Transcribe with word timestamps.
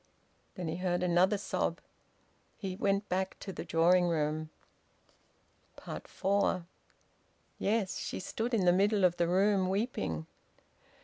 Then 0.55 0.67
he 0.67 0.77
heard 0.77 1.03
another 1.03 1.37
sob. 1.37 1.79
He 2.57 2.75
went 2.75 3.07
back 3.07 3.37
to 3.37 3.53
the 3.53 3.63
drawing 3.63 4.07
room. 4.07 4.49
FOUR. 5.77 6.65
Yes! 7.59 7.99
She 7.99 8.19
stood 8.19 8.55
in 8.55 8.65
the 8.65 8.73
middle 8.73 9.03
of 9.03 9.17
the 9.17 9.27
room 9.27 9.69
weeping. 9.69 10.25